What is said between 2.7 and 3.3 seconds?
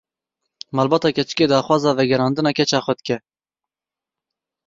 xwe dike.